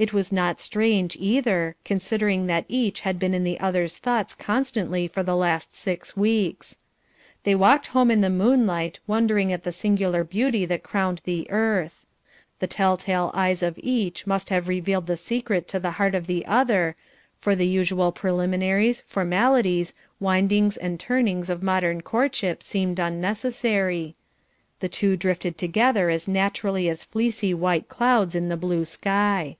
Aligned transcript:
It 0.00 0.14
was 0.14 0.32
not 0.32 0.62
strange 0.62 1.14
either, 1.20 1.76
considering 1.84 2.46
that 2.46 2.64
each 2.68 3.00
had 3.00 3.18
been 3.18 3.34
in 3.34 3.44
the 3.44 3.60
other's 3.60 3.98
thoughts 3.98 4.34
constantly 4.34 5.06
for 5.06 5.22
the 5.22 5.36
last 5.36 5.74
six 5.74 6.16
weeks. 6.16 6.78
They 7.42 7.54
walked 7.54 7.88
home 7.88 8.10
in 8.10 8.22
the 8.22 8.30
moonlight 8.30 8.98
wondering 9.06 9.52
at 9.52 9.62
the 9.62 9.72
singular 9.72 10.24
beauty 10.24 10.64
that 10.64 10.82
crowned 10.82 11.20
the 11.26 11.50
earth. 11.50 12.06
The 12.60 12.66
tell 12.66 12.96
tale 12.96 13.30
eyes 13.34 13.62
of 13.62 13.78
each 13.82 14.26
must 14.26 14.48
have 14.48 14.68
revealed 14.68 15.06
the 15.06 15.18
secret 15.18 15.68
to 15.68 15.78
the 15.78 15.90
heart 15.90 16.14
of 16.14 16.26
the 16.26 16.46
other, 16.46 16.96
for 17.38 17.54
the 17.54 17.66
usual 17.66 18.10
preliminaries, 18.10 19.02
formalities, 19.02 19.92
windings 20.18 20.78
and 20.78 20.98
turnings 20.98 21.50
of 21.50 21.62
modern 21.62 22.00
courtship 22.00 22.62
seemed 22.62 22.98
unnecessary; 22.98 24.14
the 24.78 24.88
two 24.88 25.14
drifted 25.14 25.58
together 25.58 26.08
as 26.08 26.26
naturally 26.26 26.88
as 26.88 27.04
fleecy, 27.04 27.52
white 27.52 27.90
clouds 27.90 28.34
in 28.34 28.48
the 28.48 28.56
blue 28.56 28.86
sky. 28.86 29.58